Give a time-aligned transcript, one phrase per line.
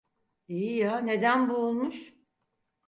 [0.47, 2.13] İyi ya, neden boğulmuş?